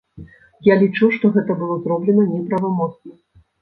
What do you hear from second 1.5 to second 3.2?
было зроблена неправамоцна.